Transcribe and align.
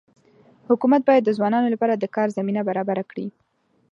حکومت 0.69 1.01
باید 1.07 1.23
د 1.25 1.29
ځوانانو 1.37 1.71
لپاره 1.73 1.93
د 1.95 2.05
کار 2.15 2.27
زمینه 2.37 2.61
برابره 2.69 3.03
کړي. 3.11 3.27